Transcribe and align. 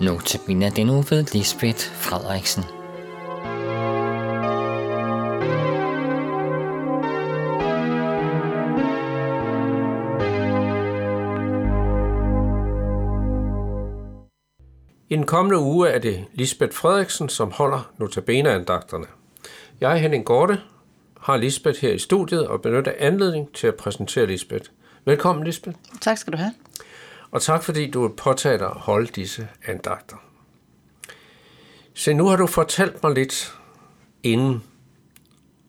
Notabene 0.00 0.70
den 0.70 0.86
nu 0.86 1.02
ved 1.02 1.34
Lisbeth 1.34 1.86
Frederiksen. 1.86 2.64
I 15.08 15.16
den 15.16 15.26
kommende 15.26 15.58
uge 15.58 15.88
er 15.88 15.98
det 15.98 16.24
Lisbeth 16.34 16.72
Frederiksen, 16.76 17.28
som 17.28 17.50
holder 17.50 17.92
notabeneandagterne. 17.98 19.06
Jeg, 19.80 20.00
Henning 20.00 20.24
Gorte, 20.24 20.58
har 21.20 21.36
Lisbeth 21.36 21.80
her 21.80 21.92
i 21.92 21.98
studiet 21.98 22.48
og 22.48 22.62
benytter 22.62 22.92
anledning 22.98 23.54
til 23.54 23.66
at 23.66 23.74
præsentere 23.74 24.26
Lisbeth. 24.26 24.70
Velkommen, 25.04 25.44
Lisbeth. 25.44 25.76
Tak 26.00 26.18
skal 26.18 26.32
du 26.32 26.38
have. 26.38 26.52
Og 27.30 27.42
tak 27.42 27.62
fordi 27.62 27.90
du 27.90 28.14
påtager 28.16 28.58
dig 28.58 28.66
at 28.66 28.76
holde 28.76 29.06
disse 29.06 29.48
andagter. 29.66 30.16
Se, 31.94 32.14
nu 32.14 32.26
har 32.26 32.36
du 32.36 32.46
fortalt 32.46 33.02
mig 33.02 33.12
lidt 33.14 33.58
inden, 34.22 34.64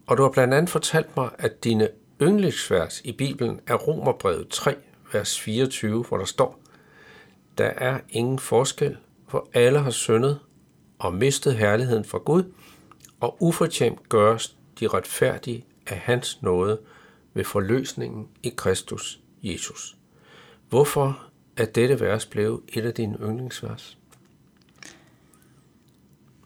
og 0.07 0.17
du 0.17 0.23
har 0.23 0.29
blandt 0.29 0.53
andet 0.53 0.69
fortalt 0.69 1.17
mig, 1.17 1.29
at 1.37 1.63
dine 1.63 1.89
yndlingsvers 2.21 3.01
i 3.03 3.11
Bibelen 3.11 3.59
er 3.67 3.75
Romerbrevet 3.75 4.47
3, 4.47 4.75
vers 5.13 5.39
24, 5.39 6.03
hvor 6.03 6.17
der 6.17 6.25
står, 6.25 6.59
Der 7.57 7.65
er 7.65 7.99
ingen 8.09 8.39
forskel, 8.39 8.97
for 9.27 9.49
alle 9.53 9.79
har 9.79 9.91
syndet 9.91 10.39
og 10.99 11.13
mistet 11.13 11.55
herligheden 11.55 12.05
fra 12.05 12.17
Gud, 12.17 12.43
og 13.19 13.37
ufortjent 13.39 14.09
gøres 14.09 14.55
de 14.79 14.87
retfærdige 14.87 15.65
af 15.87 15.97
hans 15.97 16.41
nåde 16.41 16.79
ved 17.33 17.43
forløsningen 17.43 18.27
i 18.43 18.53
Kristus 18.57 19.19
Jesus. 19.43 19.95
Hvorfor 20.69 21.30
er 21.61 21.65
dette 21.65 21.99
vers 21.99 22.25
blevet 22.25 22.59
et 22.73 22.85
af 22.85 22.93
dine 22.93 23.17
yndlingsvers? 23.21 23.97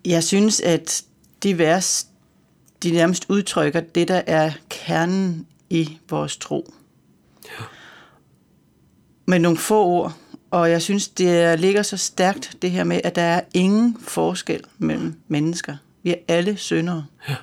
Jeg 0.06 0.24
synes, 0.24 0.62
at 0.62 1.06
de 1.44 1.58
vers, 1.58 2.08
de 2.84 2.92
nærmest 2.92 3.26
udtrykker 3.30 3.80
det, 3.80 4.08
der 4.08 4.22
er 4.28 4.52
kernen 4.70 5.48
i 5.70 5.98
vores 6.10 6.38
tro. 6.38 6.74
Ja. 7.46 7.66
Med 9.26 9.40
nogle 9.40 9.58
få 9.58 9.86
ord, 9.86 10.14
og 10.52 10.72
jeg 10.72 10.82
synes, 10.82 11.08
det 11.08 11.60
ligger 11.60 11.84
så 11.84 11.98
stærkt, 11.98 12.58
det 12.62 12.72
her 12.72 12.84
med, 12.84 13.02
at 13.04 13.16
der 13.16 13.22
er 13.22 13.42
ingen 13.54 13.98
forskel 14.00 14.64
mellem 14.78 15.20
mennesker. 15.28 15.78
Vi 16.04 16.10
er 16.12 16.18
alle 16.28 16.58
syndere. 16.58 17.06
Ja. 17.30 17.36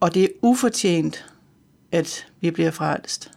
Og 0.00 0.14
det 0.14 0.24
er 0.24 0.28
ufortjent, 0.42 1.26
at 1.92 2.26
vi 2.40 2.50
bliver 2.50 2.70
frelst. 2.70 3.30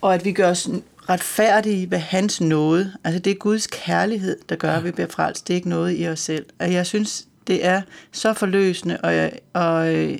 Og 0.00 0.14
at 0.14 0.24
vi 0.24 0.32
gør 0.32 0.50
os 0.50 0.68
retfærdige 1.08 1.90
ved 1.90 1.98
hans 1.98 2.40
nåde. 2.40 2.92
Altså 3.04 3.18
det 3.18 3.30
er 3.30 3.34
Guds 3.34 3.66
kærlighed, 3.66 4.36
der 4.48 4.56
gør, 4.56 4.72
at 4.72 4.84
vi 4.84 4.90
bliver 4.90 5.08
frelst. 5.08 5.48
Det 5.48 5.54
er 5.54 5.56
ikke 5.56 5.68
noget 5.68 6.00
i 6.00 6.08
os 6.08 6.20
selv. 6.20 6.46
Og 6.58 6.72
jeg 6.72 6.86
synes, 6.86 7.26
det 7.46 7.66
er 7.66 7.82
så 8.12 8.32
forløsende, 8.32 8.98
og 9.02 9.14
jeg, 9.14 9.32
og 9.52 9.94
øh, 9.94 10.18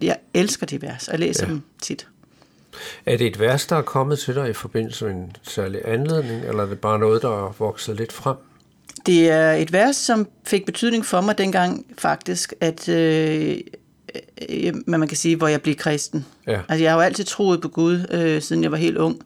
jeg 0.00 0.16
elsker 0.34 0.66
de 0.66 0.82
vers, 0.82 1.08
og 1.08 1.12
jeg 1.12 1.20
læser 1.20 1.46
ja. 1.46 1.52
dem 1.52 1.62
tit. 1.82 2.06
Er 3.06 3.16
det 3.16 3.26
et 3.26 3.40
vers, 3.40 3.66
der 3.66 3.76
er 3.76 3.82
kommet 3.82 4.18
til 4.18 4.34
dig 4.34 4.50
i 4.50 4.52
forbindelse 4.52 5.04
med 5.04 5.14
en 5.14 5.36
særlig 5.42 5.80
anledning, 5.84 6.44
eller 6.44 6.62
er 6.62 6.66
det 6.66 6.78
bare 6.78 6.98
noget, 6.98 7.22
der 7.22 7.46
er 7.46 7.54
vokset 7.58 7.96
lidt 7.96 8.12
frem? 8.12 8.36
Det 9.06 9.30
er 9.30 9.52
et 9.52 9.72
vers, 9.72 9.96
som 9.96 10.28
fik 10.46 10.66
betydning 10.66 11.06
for 11.06 11.20
mig 11.20 11.38
dengang 11.38 11.86
faktisk, 11.98 12.54
at 12.60 12.88
øh, 12.88 13.58
øh, 14.48 14.74
man 14.86 15.08
kan 15.08 15.16
sige, 15.16 15.36
hvor 15.36 15.48
jeg 15.48 15.62
blev 15.62 15.74
kristen. 15.74 16.26
Ja. 16.46 16.60
Altså 16.68 16.82
jeg 16.82 16.92
har 16.92 16.98
jo 16.98 17.02
altid 17.02 17.24
troet 17.24 17.60
på 17.60 17.68
Gud, 17.68 18.06
øh, 18.10 18.42
siden 18.42 18.62
jeg 18.62 18.70
var 18.70 18.76
helt 18.76 18.98
ung. 18.98 19.20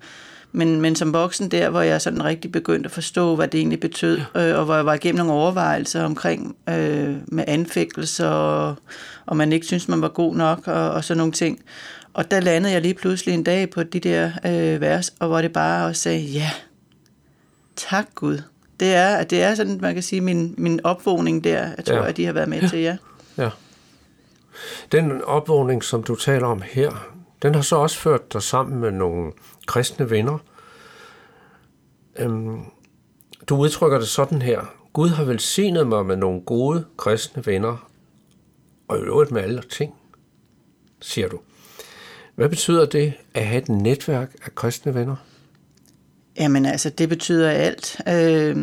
Men, 0.56 0.80
men 0.80 0.96
som 0.96 1.12
voksen 1.12 1.50
der, 1.50 1.70
hvor 1.70 1.80
jeg 1.80 2.00
sådan 2.00 2.24
rigtig 2.24 2.52
begyndte 2.52 2.86
at 2.86 2.90
forstå, 2.90 3.36
hvad 3.36 3.48
det 3.48 3.58
egentlig 3.58 3.80
betød, 3.80 4.20
øh, 4.36 4.58
og 4.58 4.64
hvor 4.64 4.74
jeg 4.74 4.86
var 4.86 4.94
igennem 4.94 5.26
nogle 5.26 5.42
overvejelser 5.42 6.04
omkring 6.04 6.56
øh, 6.68 7.16
med 7.26 7.44
anfægtelser, 7.46 8.28
og, 8.28 8.74
og 9.26 9.36
man 9.36 9.52
ikke 9.52 9.66
synes 9.66 9.88
man 9.88 10.02
var 10.02 10.08
god 10.08 10.36
nok, 10.36 10.68
og, 10.68 10.90
og 10.90 11.04
sådan 11.04 11.18
nogle 11.18 11.32
ting. 11.32 11.60
Og 12.12 12.30
der 12.30 12.40
landede 12.40 12.72
jeg 12.72 12.82
lige 12.82 12.94
pludselig 12.94 13.34
en 13.34 13.42
dag 13.42 13.70
på 13.70 13.82
de 13.82 14.00
der 14.00 14.30
øh, 14.46 14.80
vers, 14.80 15.14
og 15.18 15.28
hvor 15.28 15.40
det 15.42 15.52
bare 15.52 15.86
også 15.86 16.02
sagde, 16.02 16.20
ja, 16.20 16.50
tak 17.76 18.06
Gud. 18.14 18.38
Det 18.80 18.94
er, 18.94 19.24
det 19.24 19.42
er 19.42 19.54
sådan, 19.54 19.78
man 19.82 19.94
kan 19.94 20.02
sige, 20.02 20.20
min, 20.20 20.54
min 20.58 20.80
opvågning 20.84 21.44
der, 21.44 21.68
jeg 21.76 21.84
tror, 21.84 21.94
ja. 21.94 22.08
at 22.08 22.16
de 22.16 22.26
har 22.26 22.32
været 22.32 22.48
med 22.48 22.60
ja. 22.60 22.68
til, 22.68 22.78
ja. 22.78 22.96
Ja. 23.38 23.48
Den 24.92 25.22
opvågning, 25.22 25.84
som 25.84 26.02
du 26.02 26.14
taler 26.14 26.46
om 26.46 26.62
her, 26.62 27.14
den 27.42 27.54
har 27.54 27.62
så 27.62 27.76
også 27.76 27.98
ført 27.98 28.32
dig 28.32 28.42
sammen 28.42 28.80
med 28.80 28.90
nogle 28.90 29.32
kristne 29.66 30.10
venner. 30.10 30.38
Øhm, 32.18 32.60
du 33.48 33.56
udtrykker 33.56 33.98
det 33.98 34.08
sådan 34.08 34.42
her. 34.42 34.60
Gud 34.92 35.08
har 35.08 35.24
velsignet 35.24 35.86
mig 35.86 36.06
med 36.06 36.16
nogle 36.16 36.40
gode 36.40 36.84
kristne 36.96 37.46
venner, 37.46 37.88
og 38.88 38.98
i 38.98 39.00
øvrigt 39.00 39.30
med 39.30 39.42
alle 39.42 39.62
ting, 39.62 39.94
siger 41.00 41.28
du. 41.28 41.40
Hvad 42.34 42.48
betyder 42.48 42.86
det 42.86 43.12
at 43.34 43.46
have 43.46 43.62
et 43.62 43.68
netværk 43.68 44.34
af 44.44 44.54
kristne 44.54 44.94
venner? 44.94 45.16
Jamen 46.40 46.66
altså, 46.66 46.90
det 46.90 47.08
betyder 47.08 47.50
alt. 47.50 48.00
Øh, 48.08 48.56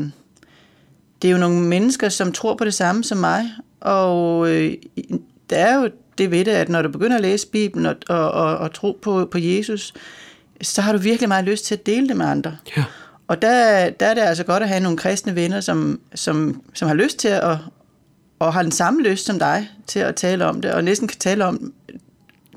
det 1.22 1.28
er 1.28 1.32
jo 1.32 1.38
nogle 1.38 1.62
mennesker, 1.62 2.10
som 2.10 2.34
tror 2.34 2.56
på 2.56 2.66
det 2.66 2.74
samme 2.74 3.04
som 3.04 3.18
mig, 3.18 3.46
og 3.80 4.50
øh, 4.50 4.74
der 5.52 5.58
er 5.58 5.76
jo 5.76 5.90
det 6.18 6.32
ved 6.32 6.46
det, 6.46 6.52
at 6.52 6.70
når 6.70 6.82
du 6.82 6.90
begynder 6.90 7.16
at 7.16 7.22
læse 7.22 7.48
Bibelen 7.48 7.86
og, 7.86 7.96
og, 8.10 8.32
og, 8.32 8.58
og 8.58 8.74
tro 8.74 9.00
på, 9.02 9.26
på 9.32 9.38
Jesus, 9.38 9.94
så 10.62 10.82
har 10.82 10.92
du 10.92 10.98
virkelig 10.98 11.28
meget 11.28 11.46
lyst 11.46 11.66
til 11.66 11.76
at 11.76 11.86
dele 11.86 12.08
det 12.08 12.18
med 12.18 12.26
andre. 12.26 12.58
Ja. 12.78 12.84
Og 13.28 13.42
der, 13.42 13.90
der 13.90 14.06
er 14.06 14.14
det 14.14 14.22
altså 14.22 14.44
godt 14.44 14.64
at 14.64 14.70
have 14.70 14.80
nogle 14.84 14.98
kristne 14.98 15.36
venner, 15.36 15.62
som, 15.62 16.00
som, 16.16 16.62
som 16.74 16.88
har 16.88 16.96
lyst 16.96 17.18
til 17.18 17.28
at, 17.28 17.58
og 18.40 18.54
har 18.54 18.62
den 18.62 18.72
samme 18.72 19.02
lyst 19.02 19.26
som 19.26 19.40
dig 19.40 19.70
til 19.88 20.00
at 20.00 20.16
tale 20.16 20.46
om 20.46 20.62
det, 20.62 20.74
og 20.74 20.84
næsten 20.84 21.08
kan 21.08 21.20
tale 21.20 21.46
om 21.46 21.74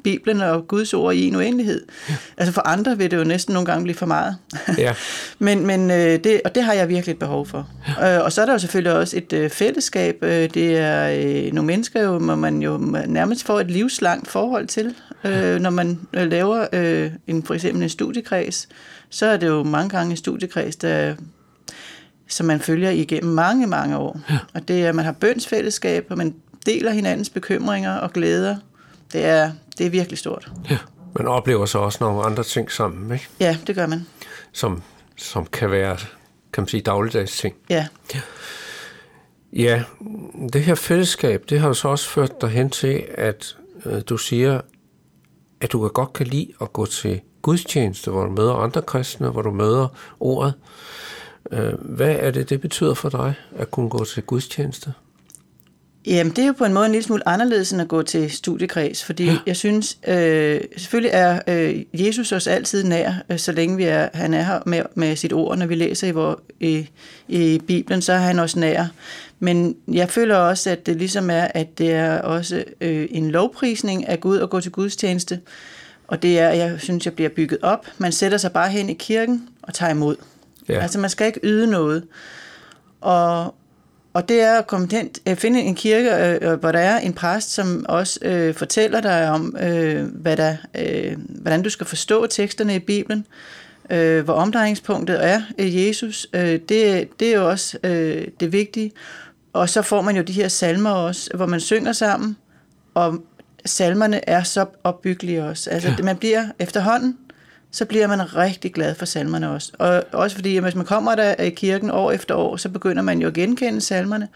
Bibelen 0.04 0.41
og 0.41 0.69
Guds 0.69 0.94
ord 0.94 1.15
i 1.15 1.26
en 1.26 1.37
uendelighed. 1.37 1.84
Ja. 2.09 2.15
Altså 2.37 2.53
for 2.53 2.69
andre 2.69 2.98
vil 2.98 3.10
det 3.10 3.16
jo 3.16 3.25
næsten 3.25 3.53
nogle 3.53 3.66
gange 3.66 3.82
blive 3.82 3.97
for 3.97 4.06
meget. 4.06 4.37
Ja. 4.78 4.94
men 5.38 5.66
men 5.66 5.91
øh, 5.91 6.25
det, 6.25 6.41
og 6.44 6.54
det 6.54 6.62
har 6.62 6.72
jeg 6.72 6.88
virkelig 6.88 7.12
et 7.12 7.19
behov 7.19 7.47
for. 7.47 7.69
Ja. 7.98 8.16
Øh, 8.16 8.25
og 8.25 8.32
så 8.32 8.43
er 8.43 8.47
der 8.47 8.53
jo 8.53 8.59
selvfølgelig 8.59 8.93
også 8.93 9.16
et 9.16 9.32
øh, 9.32 9.50
fællesskab. 9.50 10.19
Det 10.22 10.78
er 10.78 11.53
nogle 11.53 11.66
mennesker, 11.66 12.03
jo, 12.03 12.19
hvor 12.19 12.34
man 12.34 12.62
jo 12.62 12.78
nærmest 13.06 13.44
får 13.44 13.60
et 13.60 13.70
livslangt 13.70 14.28
forhold 14.28 14.66
til. 14.66 14.94
Øh, 15.25 15.60
når 15.60 15.70
man 15.70 16.00
laver 16.12 16.66
en, 17.26 17.43
for 17.43 17.54
eksempel 17.54 17.82
en 17.82 17.88
studiekreds, 17.88 18.69
så 19.10 19.26
er 19.26 19.37
det 19.37 19.47
jo 19.47 19.62
mange 19.62 19.88
gange 19.91 20.10
en 20.10 20.16
studiekreds, 20.16 20.76
der 20.76 21.14
som 22.28 22.47
man 22.47 22.60
følger 22.60 22.91
igennem 22.91 23.32
mange, 23.32 23.66
mange 23.66 23.97
år. 23.97 24.20
Ja. 24.31 24.38
Og 24.54 24.69
det 24.69 24.84
er, 24.84 24.88
at 24.88 24.94
man 24.94 25.04
har 25.04 25.12
bønsfællesskab, 25.12 26.06
og 26.10 26.19
man 26.19 26.34
deler 26.66 26.91
hinandens 26.91 27.31
bekymringer 27.31 27.94
og 27.94 28.12
glæder. 28.12 28.56
Det 29.14 29.25
er, 29.25 29.52
det 29.78 29.86
er 29.86 29.91
virkelig 29.91 30.19
stort. 30.19 30.50
Ja, 30.70 30.78
man 31.19 31.26
oplever 31.26 31.66
så 31.66 31.78
også 31.78 31.98
nogle 32.00 32.22
andre 32.22 32.42
ting 32.42 32.72
sammen, 32.72 33.12
ikke? 33.12 33.28
Ja, 33.41 33.56
det 33.66 33.75
gør 33.75 33.86
man. 33.86 34.06
Som, 34.52 34.82
som 35.16 35.47
kan 35.47 35.70
være, 35.70 35.97
kan 36.52 36.62
man 36.62 36.69
sige, 36.69 36.80
dagligdags 36.80 37.38
ting. 37.38 37.54
Ja. 37.70 37.86
ja. 38.14 38.20
Ja, 39.52 39.82
det 40.52 40.62
her 40.62 40.75
fællesskab, 40.75 41.44
det 41.48 41.60
har 41.60 41.69
jo 41.69 41.75
så 41.75 41.88
også 41.88 42.08
ført 42.08 42.41
dig 42.41 42.48
hen 42.48 42.70
til, 42.70 43.04
at 43.14 43.56
øh, 43.86 44.02
du 44.08 44.16
siger, 44.16 44.60
at 45.60 45.72
du 45.72 45.88
godt 45.88 46.12
kan 46.12 46.26
lide 46.26 46.52
at 46.60 46.72
gå 46.72 46.86
til 46.86 47.20
gudstjeneste, 47.42 48.10
hvor 48.10 48.25
du 48.25 48.31
møder 48.31 48.54
andre 48.54 48.82
kristne, 48.82 49.28
hvor 49.28 49.42
du 49.42 49.50
møder 49.50 49.88
ordet. 50.20 50.54
Øh, 51.52 51.75
hvad 51.81 52.16
er 52.19 52.31
det, 52.31 52.50
det 52.50 52.60
betyder 52.60 52.94
for 52.94 53.08
dig, 53.08 53.34
at 53.56 53.70
kunne 53.70 53.88
gå 53.88 54.04
til 54.04 54.22
gudstjeneste? 54.22 54.92
Jamen, 56.06 56.31
det 56.31 56.43
er 56.43 56.46
jo 56.46 56.52
på 56.52 56.64
en 56.64 56.73
måde 56.73 56.87
en 56.87 56.93
lille 56.93 57.05
smule 57.05 57.28
anderledes 57.28 57.73
end 57.73 57.82
at 57.82 57.88
gå 57.88 58.02
til 58.02 58.31
studiekreds, 58.31 59.05
fordi 59.05 59.25
ja. 59.25 59.37
jeg 59.46 59.56
synes, 59.56 59.99
øh, 60.08 60.61
selvfølgelig 60.76 61.11
er 61.14 61.40
øh, 61.49 61.84
Jesus 61.93 62.32
os 62.32 62.46
altid 62.46 62.84
nær, 62.84 63.12
øh, 63.31 63.38
så 63.38 63.52
længe 63.52 63.76
vi 63.76 63.84
er, 63.84 64.08
han 64.14 64.34
er 64.34 64.43
her 64.43 64.61
med, 64.67 64.82
med 64.94 65.17
sit 65.17 65.32
ord, 65.32 65.58
når 65.58 65.67
vi 65.67 65.75
læser 65.75 66.06
i, 66.06 66.11
vor, 66.11 66.40
i, 66.61 66.88
i 67.28 67.61
Bibelen, 67.67 68.02
så 68.02 68.12
er 68.12 68.19
han 68.19 68.38
også 68.38 68.58
nær. 68.58 68.87
Men 69.38 69.76
jeg 69.93 70.11
føler 70.11 70.37
også, 70.37 70.70
at 70.70 70.87
det 70.87 70.96
ligesom 70.96 71.31
er, 71.31 71.49
at 71.55 71.78
det 71.78 71.93
er 71.93 72.19
også 72.19 72.64
øh, 72.81 73.08
en 73.11 73.31
lovprisning 73.31 74.08
af 74.08 74.20
Gud 74.20 74.38
at 74.38 74.50
gå 74.50 74.61
til 74.61 74.73
gudstjeneste, 74.73 75.40
og 76.06 76.23
det 76.23 76.38
er, 76.38 76.49
jeg 76.49 76.81
synes, 76.81 77.05
jeg 77.05 77.12
bliver 77.12 77.31
bygget 77.31 77.58
op. 77.62 77.87
Man 77.99 78.12
sætter 78.12 78.38
sig 78.38 78.52
bare 78.52 78.70
hen 78.70 78.90
i 78.90 78.94
kirken 78.94 79.49
og 79.62 79.75
tager 79.75 79.90
imod. 79.90 80.17
Ja. 80.69 80.81
Altså, 80.81 80.99
man 80.99 81.11
skal 81.11 81.26
ikke 81.26 81.40
yde 81.43 81.67
noget. 81.67 82.05
Og, 83.00 83.55
og 84.14 84.28
det 84.28 84.40
er 84.40 84.58
at 84.58 84.66
komme 84.66 84.88
hen, 84.90 85.11
at 85.26 85.38
finde 85.38 85.61
en 85.61 85.75
kirke, 85.75 86.11
øh, 86.11 86.52
øh, 86.52 86.61
hvor 86.61 86.72
der 86.72 86.78
er 86.78 86.99
en 86.99 87.12
præst, 87.12 87.50
som 87.50 87.87
også 87.88 88.19
øh, 88.22 88.55
fortæller 88.55 89.00
dig 89.00 89.31
om, 89.31 89.56
øh, 89.61 90.05
hvad 90.05 90.37
der, 90.37 90.56
øh, 90.78 91.16
hvordan 91.28 91.62
du 91.62 91.70
skal 91.70 91.87
forstå 91.87 92.26
teksterne 92.26 92.75
i 92.75 92.78
Bibelen, 92.78 93.26
øh, 93.90 94.25
hvor 94.25 94.34
omdrejningspunktet 94.34 95.25
er 95.25 95.43
øh, 95.58 95.87
Jesus. 95.87 96.26
Øh, 96.32 96.61
det, 96.69 97.08
det 97.20 97.28
er 97.28 97.34
jo 97.34 97.50
også 97.50 97.78
øh, 97.84 98.26
det 98.40 98.52
vigtige. 98.52 98.93
Og 99.52 99.69
så 99.69 99.82
får 99.82 100.02
man 100.02 100.16
jo 100.16 100.22
de 100.22 100.32
her 100.32 100.49
salmer 100.49 100.90
også, 100.90 101.31
hvor 101.34 101.46
man 101.46 101.61
synger 101.61 101.93
sammen, 101.93 102.37
og 102.94 103.25
salmerne 103.66 104.28
er 104.28 104.43
så 104.43 104.66
opbyggelige 104.84 105.44
også. 105.44 105.70
Altså, 105.70 105.88
ja. 105.88 106.05
man 106.05 106.16
bliver 106.16 106.46
efterhånden, 106.58 107.19
så 107.75 107.85
bliver 107.85 108.06
man 108.06 108.37
rigtig 108.37 108.75
glad 108.75 108.94
for 108.94 109.05
salmerne 109.05 109.50
også. 109.50 109.73
Og 109.79 110.05
også 110.12 110.37
fordi, 110.37 110.56
at 110.56 110.62
hvis 110.62 110.75
man 110.75 110.87
kommer 110.87 111.15
der 111.15 111.35
i 111.35 111.50
kirken 111.50 111.91
år 111.91 112.12
efter 112.12 112.35
år, 112.35 112.56
så 112.56 112.69
begynder 112.69 113.03
man 113.03 113.19
jo 113.19 113.29
at 113.29 113.35
genkende 113.35 113.81
salmerne, 113.81 114.29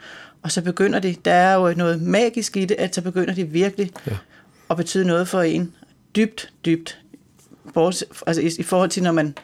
og 0.43 0.53
så 0.53 0.63
begynder 0.63 0.99
det, 0.99 1.25
der 1.25 1.33
er 1.33 1.55
jo 1.55 1.75
noget 1.77 2.03
magisk 2.03 2.57
i 2.57 2.65
det, 2.65 2.75
at 2.79 2.95
så 2.95 3.03
begynder 3.03 3.35
det 3.35 3.53
virkelig 3.53 3.93
ja. 4.07 4.17
at 4.71 4.77
betyde 4.77 5.05
noget 5.05 5.29
for 5.29 5.43
en. 5.43 5.73
Dybt, 6.17 6.53
dybt. 6.65 6.99
Bortset, 7.75 8.09
altså 8.27 8.43
i, 8.43 8.51
i 8.59 8.63
forhold 8.63 8.91
til, 8.91 9.03
når 9.03 9.13
man 9.13 9.35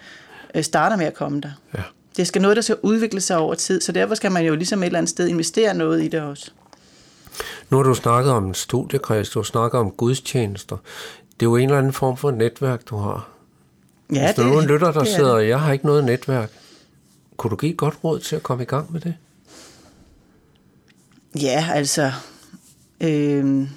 øh, 0.55 0.65
starter 0.65 0.97
med 0.97 1.07
at 1.07 1.15
komme 1.15 1.41
der. 1.41 1.51
Ja. 1.75 1.83
Det 2.17 2.27
skal 2.27 2.43
noget, 2.43 2.57
der 2.57 2.63
skal 2.63 2.77
udvikle 2.83 3.21
sig 3.21 3.37
over 3.37 3.55
tid, 3.55 3.81
så 3.81 3.93
derfor 3.93 4.15
skal 4.15 4.33
man 4.33 4.45
jo 4.45 4.55
ligesom 4.55 4.83
et 4.83 4.87
eller 4.87 4.99
andet 4.99 5.11
sted 5.11 5.29
investere 5.29 5.75
noget 5.75 6.03
i 6.03 6.09
det 6.09 6.21
også. 6.21 6.51
Nu 7.71 7.77
har 7.77 7.85
du 7.85 7.95
snakket 7.95 8.33
om 8.33 8.47
en 8.47 8.55
studiekreds, 8.55 9.31
du 9.31 9.39
har 9.39 9.45
snakket 9.45 9.81
om 9.81 9.91
gudstjenester. 9.91 10.77
Det 11.41 11.47
er 11.47 11.51
jo 11.51 11.57
en 11.57 11.65
eller 11.65 11.79
anden 11.79 11.93
form 11.93 12.17
for 12.17 12.31
netværk, 12.31 12.81
du 12.91 12.97
har. 12.97 13.34
Ja, 14.13 14.25
Hvis 14.25 14.35
der 14.35 14.43
er 14.43 14.47
nogen 14.47 14.67
lytter, 14.67 14.93
der 14.93 15.05
sidder, 15.05 15.33
og 15.33 15.49
jeg 15.49 15.61
har 15.61 15.73
ikke 15.73 15.87
noget 15.87 16.05
netværk, 16.05 16.51
kunne 17.37 17.51
du 17.51 17.57
give 17.57 17.73
et 17.73 17.77
godt 17.77 17.95
råd 18.05 18.21
til 18.21 18.37
at 18.37 18.43
komme 18.43 18.63
i 18.63 18.67
gang 18.67 18.93
med 18.93 19.01
det? 19.01 19.15
Ja, 21.41 21.69
altså... 21.73 22.13
Øh, 23.01 23.69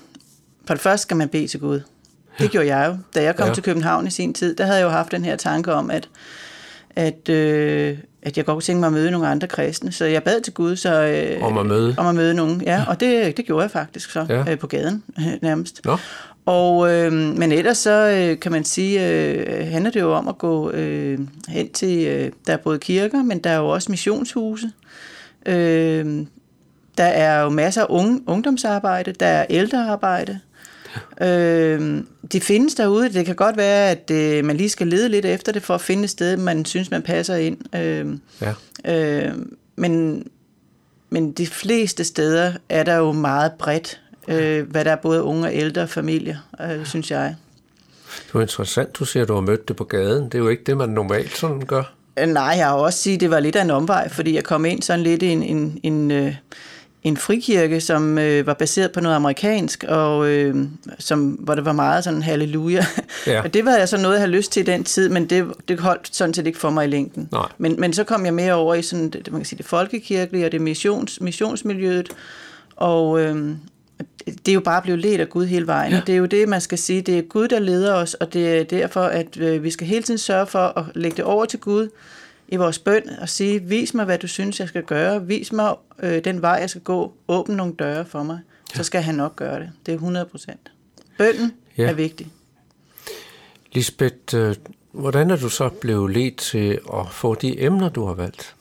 for 0.68 0.74
det 0.74 0.82
første 0.82 1.02
skal 1.02 1.18
man 1.18 1.30
bede 1.30 1.48
til 1.48 1.60
Gud. 1.60 1.80
Det 2.38 2.44
ja. 2.44 2.48
gjorde 2.48 2.76
jeg 2.76 2.88
jo. 2.88 2.98
Da 3.16 3.24
jeg 3.24 3.36
kom 3.36 3.48
ja. 3.48 3.54
til 3.54 3.64
København 3.64 4.08
i 4.08 4.10
sin 4.10 4.34
tid, 4.34 4.56
der 4.56 4.66
havde 4.66 4.78
jeg 4.78 4.86
jo 4.86 4.90
haft 4.90 5.12
den 5.12 5.26
her 5.26 5.36
tanke 5.36 5.74
om, 5.74 5.92
at, 5.92 6.10
at, 6.96 7.30
øh, 7.30 7.98
at 8.22 8.38
jeg 8.38 8.46
godt 8.46 8.56
kunne 8.56 8.62
tænke 8.62 8.80
mig 8.80 8.88
at 8.88 8.94
møde 8.94 9.12
nogle 9.12 9.28
andre 9.28 9.48
kristne. 9.48 9.92
Så 9.92 10.06
jeg 10.06 10.24
bad 10.24 10.42
til 10.42 10.54
Gud 10.54 10.76
så, 10.76 11.02
øh, 11.02 11.44
om, 11.44 11.58
at 11.58 11.66
møde. 11.66 11.96
om 11.98 12.08
at 12.08 12.16
møde 12.16 12.34
nogen. 12.34 12.62
Ja, 12.62 12.76
ja. 12.76 12.84
og 12.88 13.00
det, 13.00 13.38
det 13.38 13.46
gjorde 13.46 13.62
jeg 13.62 13.72
faktisk 13.72 14.12
så 14.12 14.26
ja. 14.30 14.52
øh, 14.52 14.60
på 14.60 14.68
gaden 14.68 15.04
nærmest. 15.42 15.82
Nå. 15.86 15.98
Og, 16.48 16.92
øh, 16.92 17.14
men 17.14 17.52
ellers 17.52 17.78
så 17.78 17.92
øh, 17.92 18.40
kan 18.40 18.52
man 18.52 18.64
sige, 18.64 19.10
øh, 19.10 19.68
handler 19.68 19.92
det 19.92 20.00
jo 20.00 20.14
om 20.14 20.28
at 20.28 20.38
gå 20.38 20.72
øh, 20.72 21.20
hen 21.48 21.72
til, 21.72 22.08
øh, 22.08 22.32
der 22.48 22.54
er 22.54 22.58
både 22.58 22.80
kirker, 22.80 23.24
men 23.24 23.40
der 23.40 23.50
er 23.50 23.58
jo 23.58 23.68
også 23.68 23.92
missionshuse. 23.92 24.72
Øh, 25.46 26.26
der 26.98 27.04
er 27.04 27.42
jo 27.42 27.50
masser 27.50 27.82
af 27.82 27.86
unge, 27.90 28.22
ungdomsarbejde, 28.28 29.12
der 29.12 29.26
er 29.26 29.46
ældrearbejde. 29.50 30.40
Øh, 31.22 32.04
det 32.32 32.44
findes 32.44 32.76
derude. 32.76 33.14
Det 33.14 33.26
kan 33.26 33.36
godt 33.36 33.58
være, 33.58 33.92
at 33.92 34.12
øh, 34.12 34.46
man 34.46 34.58
lige 34.58 34.70
skal 34.70 34.88
lede 34.88 35.10
lidt 35.10 35.26
efter 35.26 35.52
det, 35.52 35.64
for 35.64 35.76
at 35.76 35.82
finde 35.82 36.04
et 36.04 36.10
sted, 36.10 36.38
man 36.38 36.66
synes, 36.66 36.92
man 36.92 37.02
passer 37.02 37.36
ind. 37.36 37.76
Øh, 37.76 38.18
ja. 38.42 39.28
øh, 39.28 39.36
men, 39.76 40.24
men 41.10 41.32
de 41.32 41.48
fleste 41.48 42.04
steder 42.04 42.54
er 42.70 42.84
der 42.84 42.96
jo 42.96 43.12
meget 43.12 43.52
bredt, 43.60 44.02
øh, 44.28 44.72
hvad 44.72 44.86
der 44.86 44.92
er 44.92 44.96
både 44.96 45.24
unge 45.24 45.46
og 45.46 45.56
ældre 45.56 45.88
familier, 45.88 46.38
øh, 46.62 46.86
synes 46.86 47.12
jeg. 47.12 47.36
Det 48.28 48.36
er 48.36 48.42
interessant, 48.42 49.00
du 49.00 49.06
siger, 49.06 49.24
at 49.24 49.30
du 49.30 49.34
har 49.34 49.42
mødt 49.42 49.68
det 49.68 49.76
på 49.76 49.84
gaden. 49.84 50.26
Det 50.26 50.36
er 50.36 50.40
jo 50.40 50.48
ikke 50.48 50.64
det, 50.64 50.78
man 50.78 50.90
normalt 50.90 51.38
sådan 51.38 51.62
gør. 51.62 51.94
Øh, 52.20 52.28
nej, 52.28 52.54
jeg 52.58 52.68
har 52.68 52.74
også 52.74 53.00
sige, 53.00 53.14
at 53.14 53.20
det 53.20 53.30
var 53.30 53.40
lidt 53.40 53.56
af 53.56 53.62
en 53.62 53.72
omvej, 53.72 54.10
fordi 54.10 54.36
jeg 54.36 54.44
kom 54.44 54.66
ind 54.66 54.82
sådan 54.82 55.04
lidt 55.04 55.24
i 55.24 55.28
en, 55.28 55.44
en, 55.44 55.80
en 55.84 56.12
øh, 56.12 56.36
en 57.08 57.18
frikirke, 57.18 57.82
som 57.82 58.18
øh, 58.18 58.48
var 58.48 58.54
baseret 58.54 58.92
på 58.92 59.00
noget 59.00 59.16
amerikansk, 59.16 59.84
og 59.88 60.28
øh, 60.28 60.56
som, 61.00 61.30
hvor 61.30 61.56
det 61.56 61.66
var 61.66 61.72
meget 61.72 62.04
sådan 62.04 62.22
halleluja. 62.22 62.86
Ja. 63.28 63.42
og 63.44 63.54
det 63.54 63.66
var 63.66 63.72
jeg 63.72 63.90
så 63.90 63.98
noget, 63.98 64.16
jeg 64.16 64.22
havde 64.22 64.32
lyst 64.32 64.52
til 64.52 64.60
i 64.60 64.66
den 64.66 64.84
tid, 64.84 65.10
men 65.10 65.26
det, 65.26 65.46
det 65.68 65.80
holdt 65.80 66.16
sådan 66.16 66.34
set 66.34 66.48
ikke 66.48 66.60
for 66.60 66.70
mig 66.70 66.86
i 66.86 66.90
længden. 66.90 67.30
Nej. 67.32 67.48
Men, 67.58 67.80
men 67.80 67.94
så 67.94 68.04
kom 68.04 68.26
jeg 68.26 68.34
mere 68.34 68.54
over 68.54 68.76
i 68.76 68.82
sådan, 68.82 69.10
det, 69.10 69.32
man 69.32 69.42
kan 69.42 69.46
sige, 69.46 69.58
det 69.58 69.66
folkekirkelige 69.66 70.46
og 70.46 70.52
det 70.52 70.62
missions, 70.62 71.22
missionsmiljøet, 71.22 72.10
og 72.76 73.22
øh, 73.22 73.56
det 74.26 74.48
er 74.48 74.54
jo 74.54 74.60
bare 74.60 74.82
blevet 74.82 75.00
ledt 75.00 75.22
af 75.22 75.30
Gud 75.30 75.46
hele 75.46 75.68
vejen. 75.68 75.92
Ja. 75.92 76.02
Det 76.08 76.14
er 76.14 76.18
jo 76.18 76.26
det, 76.26 76.50
man 76.50 76.62
skal 76.62 76.78
sige. 76.78 77.02
Det 77.02 77.18
er 77.18 77.22
Gud, 77.22 77.48
der 77.48 77.60
leder 77.60 77.94
os, 77.94 78.14
og 78.14 78.34
det 78.34 78.58
er 78.58 78.64
derfor, 78.64 79.02
at 79.02 79.38
øh, 79.38 79.64
vi 79.64 79.72
skal 79.72 79.88
hele 79.88 80.04
tiden 80.04 80.18
sørge 80.18 80.48
for 80.48 80.60
at 80.60 80.86
lægge 80.96 81.18
det 81.18 81.26
over 81.26 81.46
til 81.46 81.60
Gud, 81.60 81.90
i 82.48 82.56
vores 82.56 82.80
bøn 82.80 83.10
og 83.22 83.30
sige, 83.30 83.60
vis 83.64 83.94
mig, 83.94 84.06
hvad 84.06 84.18
du 84.18 84.28
synes, 84.28 84.60
jeg 84.60 84.68
skal 84.68 84.84
gøre. 84.84 85.26
Vis 85.26 85.52
mig 85.52 85.76
øh, 86.00 86.24
den 86.24 86.42
vej, 86.42 86.52
jeg 86.52 86.70
skal 86.70 86.82
gå. 86.82 87.14
Åbn 87.28 87.54
nogle 87.54 87.74
døre 87.80 88.06
for 88.06 88.24
mig. 88.24 88.40
Så 88.76 88.84
skal 88.84 89.02
han 89.02 89.16
nok 89.16 89.36
gøre 89.36 89.60
det. 89.60 89.72
Det 89.86 89.92
er 89.92 89.96
100 89.96 90.26
procent. 90.26 90.72
Bønnen 91.18 91.54
ja. 91.78 91.90
er 91.90 91.94
vigtig. 91.94 92.28
Lisbeth, 93.72 94.36
øh, 94.36 94.56
hvordan 94.92 95.32
er 95.32 95.36
du 95.36 95.50
så 95.50 95.70
blevet 95.70 96.12
ledt 96.14 96.38
til 96.38 96.80
at 96.94 97.12
få 97.12 97.36
de 97.36 97.62
emner, 97.62 97.90
du 97.90 98.06
har 98.06 98.14
valgt? 98.14 98.56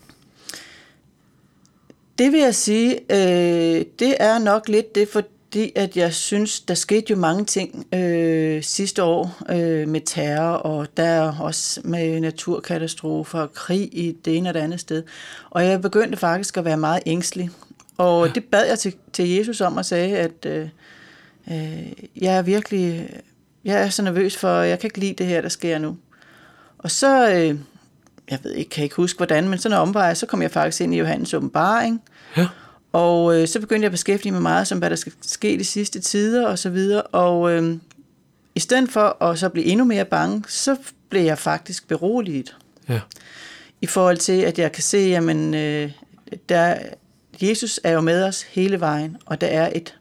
Det 2.19 2.33
vil 2.33 2.41
jeg 2.41 2.55
sige, 2.55 3.01
øh, 3.11 3.85
det 3.99 4.15
er 4.21 4.39
nok 4.39 4.69
lidt 4.69 4.95
det, 4.95 5.09
for 5.09 5.23
fordi 5.57 5.73
at 5.75 5.97
jeg 5.97 6.15
synes, 6.15 6.61
der 6.61 6.75
skete 6.75 7.07
jo 7.11 7.17
mange 7.17 7.45
ting 7.45 7.87
øh, 7.95 8.63
sidste 8.63 9.03
år 9.03 9.43
øh, 9.51 9.89
med 9.89 10.01
terror, 10.01 10.57
og 10.57 10.87
der 10.97 11.03
er 11.03 11.41
også 11.41 11.81
med 11.85 12.21
naturkatastrofer 12.21 13.41
og 13.41 13.53
krig 13.53 13.89
i 13.93 14.17
det 14.25 14.37
ene 14.37 14.49
og 14.49 14.55
det 14.55 14.61
andet 14.61 14.81
sted. 14.81 15.03
Og 15.51 15.65
jeg 15.65 15.83
begyndte 15.83 16.17
faktisk 16.17 16.57
at 16.57 16.65
være 16.65 16.77
meget 16.77 17.03
ængstelig. 17.07 17.51
Og 17.97 18.27
ja. 18.27 18.33
det 18.33 18.45
bad 18.45 18.67
jeg 18.67 18.79
til, 18.79 18.95
til 19.13 19.29
Jesus 19.29 19.61
om 19.61 19.77
og 19.77 19.85
sagde, 19.85 20.19
at 20.19 20.47
øh, 20.47 20.69
øh, 21.51 21.93
jeg 22.17 22.37
er 22.37 22.43
virkelig 22.43 23.11
jeg 23.65 23.83
er 23.83 23.89
så 23.89 24.03
nervøs 24.03 24.37
for, 24.37 24.61
jeg 24.61 24.79
kan 24.79 24.89
ikke 24.89 25.01
lide 25.01 25.15
det 25.15 25.27
her, 25.27 25.41
der 25.41 25.49
sker 25.49 25.79
nu. 25.79 25.97
Og 26.79 26.91
så, 26.91 27.31
øh, 27.31 27.59
jeg 28.31 28.39
ved 28.43 28.53
ikke, 28.53 28.71
kan 28.71 28.85
ikke 28.85 28.97
huske 28.97 29.17
hvordan, 29.17 29.49
men 29.49 29.59
sådan 29.59 29.79
en 29.79 29.83
omvej, 29.83 30.15
så 30.15 30.27
kom 30.27 30.43
jeg 30.43 30.51
faktisk 30.51 30.81
ind 30.81 30.95
i 30.95 30.99
Johannes 30.99 31.35
åbenbaring. 31.35 32.03
Ja. 32.37 32.47
Og 32.93 33.41
øh, 33.41 33.49
så 33.49 33.61
begyndte 33.61 33.83
jeg 33.83 33.89
at 33.89 33.93
beskæftige 33.93 34.33
mig 34.33 34.43
meget 34.43 34.67
som, 34.67 34.79
hvad 34.79 34.91
der 34.91 34.97
skal 34.97 35.13
ske 35.23 35.59
de 35.59 35.65
sidste 35.65 36.01
tider 36.01 36.47
og 36.47 36.59
så 36.59 36.71
videre. 36.71 37.03
Og 37.03 37.53
øh, 37.53 37.77
i 38.55 38.61
stedet 38.61 38.91
for 38.91 39.23
at 39.23 39.39
så 39.39 39.49
blive 39.49 39.67
endnu 39.67 39.85
mere 39.85 40.05
bange, 40.05 40.45
så 40.49 40.77
blev 41.09 41.23
jeg 41.23 41.39
faktisk 41.39 41.89
beroliget. 41.89 42.57
Ja. 42.89 43.01
I 43.81 43.87
forhold 43.87 44.17
til, 44.17 44.43
at 44.43 44.59
jeg 44.59 44.73
kan 44.73 44.83
se, 44.83 44.99
jamen, 44.99 45.55
øh, 45.55 45.93
der, 46.49 46.79
Jesus 47.43 47.81
er 47.85 47.93
jo 47.93 48.01
med 48.01 48.25
os 48.25 48.43
hele 48.43 48.81
vejen, 48.81 49.17
og 49.27 49.41
der 49.41 49.47
er 49.47 49.71
et 49.75 49.95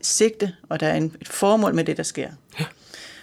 sigte, 0.00 0.52
og 0.68 0.80
der 0.80 0.86
er 0.86 0.96
en, 0.96 1.16
et 1.20 1.28
formål 1.28 1.74
med 1.74 1.84
det, 1.84 1.96
der 1.96 2.02
sker. 2.02 2.28
Ja. 2.60 2.64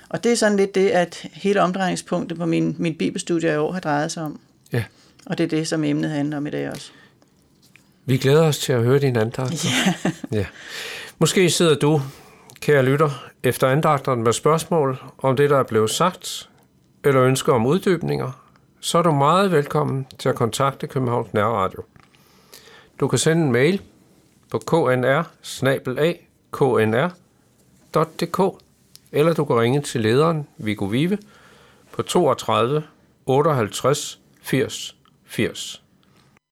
Og 0.10 0.24
det 0.24 0.32
er 0.32 0.36
sådan 0.36 0.58
lidt 0.58 0.76
det, 0.76 0.90
at 0.90 1.26
hele 1.34 1.62
omdrejningspunktet 1.62 2.38
på 2.38 2.46
min, 2.46 2.76
min 2.80 2.96
bibelstudie 2.96 3.54
i 3.54 3.58
år 3.58 3.72
har 3.72 3.80
drejet 3.80 4.12
sig 4.12 4.24
om. 4.24 4.40
Ja. 4.74 4.84
Og 5.26 5.38
det 5.38 5.44
er 5.44 5.48
det, 5.48 5.68
som 5.68 5.84
emnet 5.84 6.10
handler 6.10 6.38
om 6.38 6.48
i 6.48 6.50
dag 6.50 6.70
også. 6.70 6.92
Vi 8.06 8.18
glæder 8.18 8.44
os 8.44 8.60
til 8.60 8.74
at 8.74 8.84
høre 8.84 9.00
din 9.00 9.18
andagt. 9.18 9.66
Ja. 9.66 10.12
ja. 10.40 10.46
Måske 11.20 11.50
sidder 11.50 11.76
du, 11.76 12.02
kære 12.60 12.84
lytter, 12.84 13.30
efter 13.44 13.68
andagterne 13.68 14.24
med 14.24 14.34
spørgsmål 14.34 15.04
om 15.18 15.36
det, 15.36 15.50
der 15.50 15.58
er 15.60 15.64
blevet 15.64 15.90
sagt, 15.90 16.50
eller 17.04 17.22
ønsker 17.22 17.54
om 17.54 17.66
uddybninger, 17.66 18.44
så 18.80 18.98
er 18.98 19.02
du 19.02 19.12
meget 19.12 19.52
velkommen 19.52 20.08
til 20.20 20.30
at 20.30 20.36
kontakte 20.36 20.88
Københavns 20.88 21.34
Nærradio. 21.34 21.84
Du 23.00 23.08
kan 23.08 23.20
sende 23.20 23.44
en 23.44 23.52
mail 23.52 23.82
på 24.52 24.58
knr 24.58 25.24
knr.dk, 27.92 28.40
eller 29.12 29.34
du 29.34 29.46
kan 29.46 29.60
ringe 29.60 29.82
til 29.82 30.02
lederen 30.02 30.48
Viggo 30.58 30.86
Vive 30.86 31.18
på 31.92 32.02
32 32.02 32.84
58 33.26 34.20
80 34.42 34.96
80. 35.26 35.87